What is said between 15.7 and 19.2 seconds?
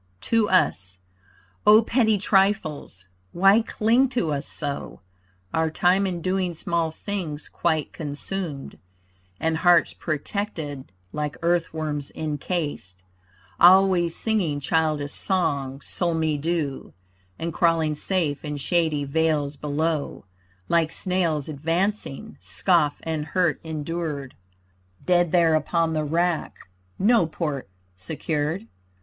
sol me do, And crawling safe in shady